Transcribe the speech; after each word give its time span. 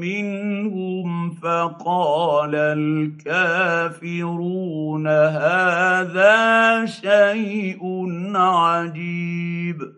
منهم 0.00 1.30
فقال 1.30 2.54
الكافرون 3.24 5.06
هذا 5.06 6.86
شيء 6.86 7.82
عجيب. 8.36 9.92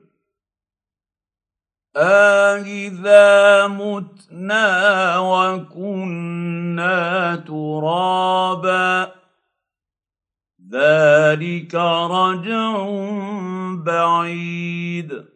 أإذا 1.96 3.66
متنا 3.66 5.18
وكنا 5.18 7.36
ترابا. 7.36 9.12
ذلك 10.73 11.74
رجع 11.74 12.86
بعيد. 13.74 15.35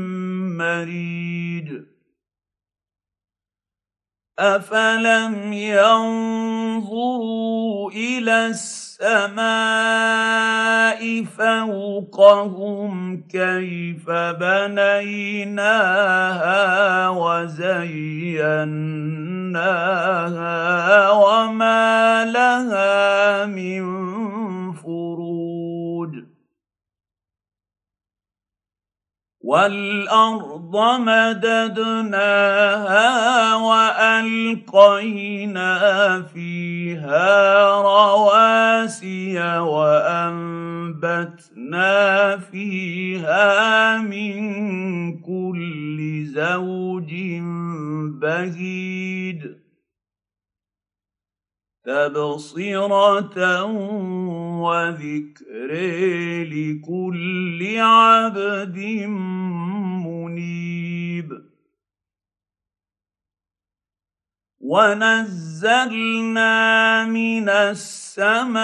مريج 0.57 1.81
افلم 4.39 5.53
ينظروا 5.53 7.31
إلى 7.91 8.47
السماء 8.47 9.41
فوقهم 11.23 13.23
كيف 13.31 14.09
بنيناها 14.09 15.79
وزيناها 17.09 18.81
وما 21.11 22.25
لها 22.25 23.45
من 23.45 23.81
والأرض 29.43 30.75
مددناها 30.99 32.25
وألقينا 33.55 35.71
فيها 36.33 37.71
رواسي 37.81 39.39
وأنبتنا 39.59 41.17
فيها 42.37 43.97
من 43.97 44.41
كل 45.21 46.25
زوج 46.25 47.13
بهيج. 48.21 49.60
تبصرة 51.85 53.63
وذكر 54.61 55.71
لكل 56.43 57.77
عبد 57.77 58.77
منيب. 60.05 61.41
ونزلنا 64.61 66.45
من 67.05 67.49
السماء 67.49 68.61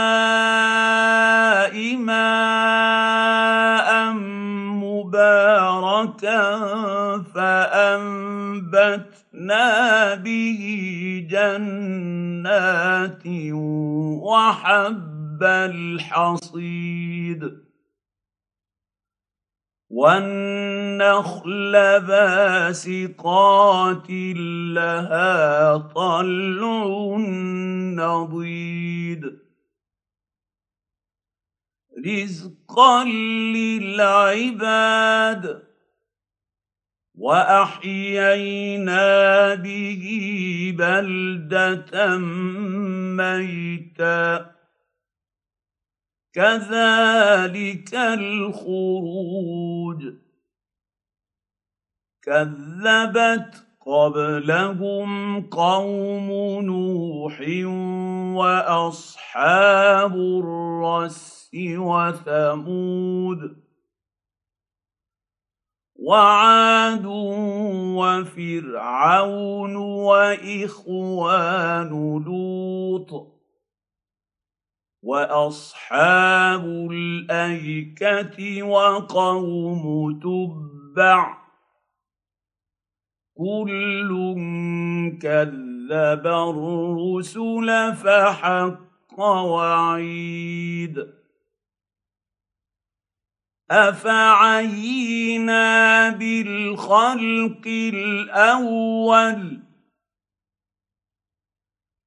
ماء 1.95 3.37
مباركا 4.83 6.43
فانبتنا 7.35 8.85
به 10.15 10.61
جنات 11.29 12.26
وحب 14.23 15.43
الحصيد. 15.43 17.67
والنخل 19.89 21.71
باسقات 21.99 24.09
لها 24.09 25.77
طلع 25.77 27.17
نضيد. 27.95 29.39
رزقا 32.05 33.03
للعباد. 33.55 35.66
واحيينا 37.17 39.05
به 39.55 40.03
بلده 40.77 42.17
ميتا 43.17 44.51
كذلك 46.33 47.95
الخروج 47.95 50.03
كذبت 52.23 53.63
قبلهم 53.85 55.41
قوم 55.41 56.29
نوح 56.65 57.41
واصحاب 58.37 60.15
الرس 60.15 61.49
وثمود 61.55 63.66
وعاد 66.07 67.05
وفرعون 67.99 69.75
وإخوان 69.75 71.89
لوط 72.25 73.11
وأصحاب 75.03 76.65
الأيكة 76.91 78.63
وقوم 78.63 79.83
تبع 80.19 81.37
كل 83.37 84.11
كذب 85.21 86.27
الرسل 86.27 87.95
فحق 87.95 89.19
وعيد 89.19 91.17
أفعينا 93.71 95.59
بالخلق 96.09 97.67
الأول 97.67 99.59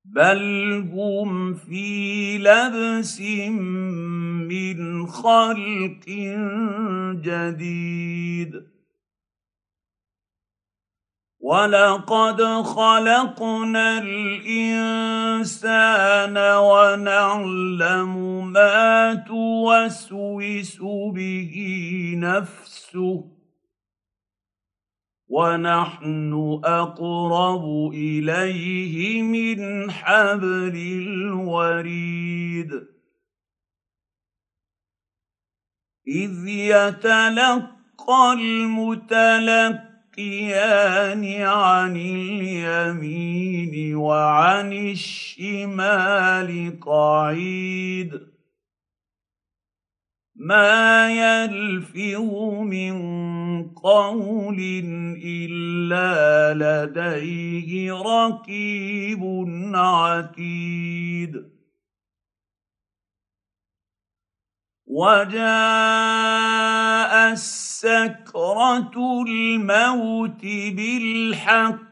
بل 0.04 0.72
هم 0.92 1.54
في 1.54 2.38
لبس 2.38 3.20
من 3.20 5.06
خلق 5.06 6.08
جديد. 7.24 8.62
ولقد 11.50 12.42
خلقنا 12.62 13.98
الانسان 13.98 15.26
ونعلم 16.56 18.12
ما 18.52 19.14
توسوس 19.14 20.78
به 21.14 21.54
نفسه 22.16 23.24
ونحن 25.28 26.60
اقرب 26.64 27.90
اليه 27.94 29.22
من 29.22 29.90
حبل 29.90 30.76
الوريد 31.06 32.72
اذ 36.06 36.48
يتلقى 36.48 38.32
المتلقى 38.32 39.89
يستفتيان 40.20 41.42
عن 41.42 41.96
اليمين 41.96 43.96
وعن 43.96 44.72
الشمال 44.72 46.80
قعيد. 46.80 48.20
ما 50.36 51.10
يلفظ 51.10 52.34
من 52.60 52.94
قول 53.68 54.58
إلا 55.24 56.54
لديه 56.54 57.92
رقيب 57.92 59.22
عتيد. 59.74 61.59
وجاء 64.90 65.42
السكرة 67.32 69.24
الموت 69.28 70.42
بالحق. 70.42 71.90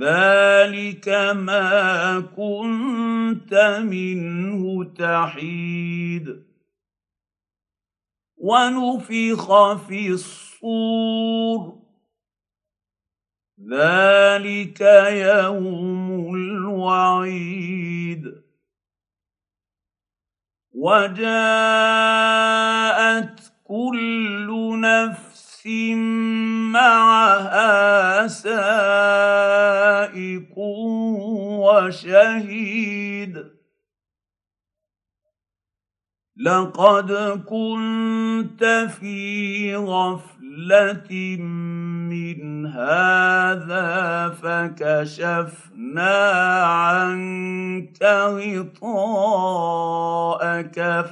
ذلك 0.00 1.08
ما 1.36 2.20
كنت 2.20 3.80
منه 3.84 4.84
تحيد. 4.84 6.42
ونفخ 8.36 9.74
في 9.74 10.08
الصور. 10.08 11.80
ذلك 13.72 14.80
يوم 15.10 16.34
الوعيد. 16.34 18.49
وجاءت 20.80 21.20
كل 23.64 24.80
نفس 24.80 25.66
معها 26.72 28.26
سائق 28.26 28.98
وشهيد. 31.68 33.34
لقد 36.36 37.12
كنت 37.48 38.64
في 39.00 39.76
غفلة 39.76 40.39
من 42.10 42.66
هذا 42.66 44.28
فكشفنا 44.42 46.14
عنك 46.62 48.02
غطاءك 48.02 48.80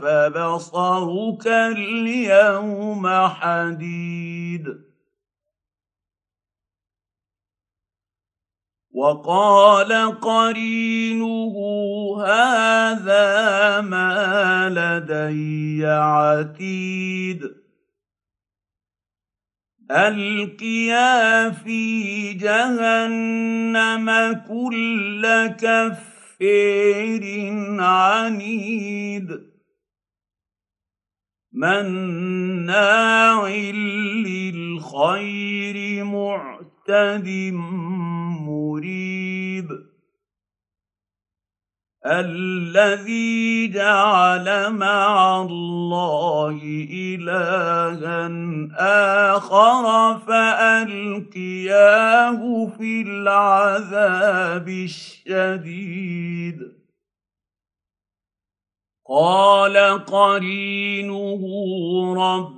فبصرك 0.01 1.47
اليوم 1.47 3.09
حديد. 3.29 4.89
وقال 8.95 10.21
قرينه 10.21 11.55
هذا 12.23 13.81
ما 13.81 14.69
لدي 14.69 15.87
عتيد. 15.87 17.68
ألقيا 19.91 21.51
في 21.51 22.33
جهنم 22.35 24.11
كل 24.49 25.47
كفير 25.47 27.25
عنيد. 27.81 29.41
مناع 31.53 33.49
للخير 34.27 36.05
معتد 36.05 37.29
مريب 38.47 39.08
الذي 42.09 43.69
جعل 43.69 44.73
مع 44.73 45.43
الله 45.43 46.61
إلها 46.91 48.29
آخر 49.37 50.19
فألقياه 50.19 51.61
في 52.79 53.03
العذاب 53.03 54.69
الشديد. 54.69 56.59
قال 59.09 60.05
قرينه 60.05 61.43
رب 62.17 62.58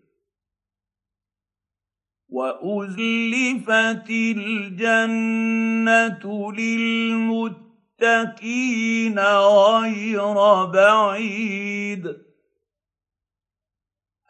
وأزلفت 2.31 4.09
الجنة 4.39 6.23
للمتقين 6.53 9.19
غير 9.19 10.65
بعيد. 10.65 12.17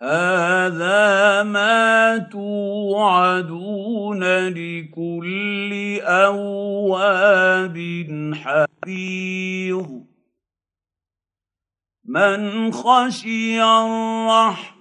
هذا 0.02 1.44
ما 1.44 2.18
توعدون 2.18 4.24
لكل 4.48 6.00
أواب 6.02 7.78
حفيظ. 8.34 9.88
من 12.06 12.72
خشي 12.72 13.64
الرحمن 13.64 14.81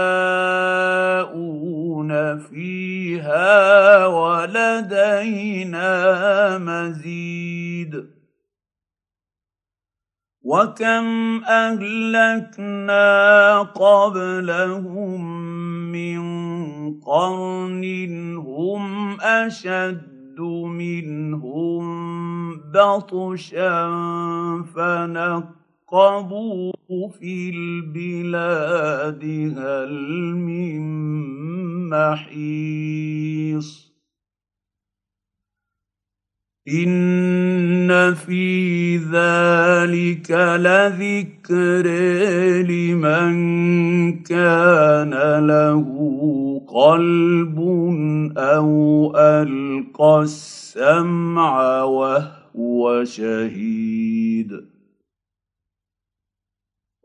فيها 2.49 4.05
ولدينا 4.05 5.87
مزيد. 6.57 8.11
وكم 10.43 11.41
أهلكنا 11.43 13.01
قبلهم 13.61 15.21
من 15.91 16.21
قرن 16.99 17.83
هم 18.37 19.21
أشد 19.21 20.39
منهم 20.65 21.85
بطشا 22.71 23.87
فنقوا 24.75 25.60
فارقبوا 25.91 27.09
في 27.19 27.49
البلاد 27.49 29.23
هل 29.57 29.93
من 30.35 30.81
محيص؟ 31.89 33.91
إن 36.67 38.13
في 38.13 38.97
ذلك 38.97 40.31
لذكر 40.31 41.87
لمن 42.61 43.33
كان 44.23 45.13
له 45.47 45.85
قلب 46.67 47.59
أو 48.37 49.13
ألقى 49.17 50.21
السمع 50.21 51.83
وهو 51.83 53.03
شهيد. 53.03 54.70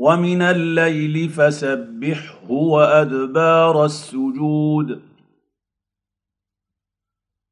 ومن 0.00 0.42
الليل 0.42 1.28
فسبحه 1.28 2.50
وأدبار 2.50 3.84
السجود. 3.84 5.02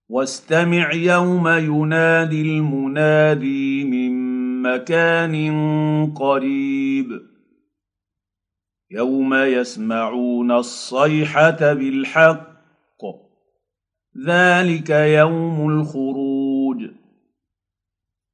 واستمع 0.09 0.93
يوم 0.93 1.49
ينادي 1.49 2.43
المنادي 2.43 3.85
من 3.85 4.13
مكان 4.63 5.35
قريب. 6.17 7.21
يوم 8.91 9.35
يسمعون 9.35 10.53
الصيحة 10.53 11.73
بالحق. 11.73 12.57
ذلك 14.27 14.91
يوم 14.91 15.71
الخروج. 15.71 17.06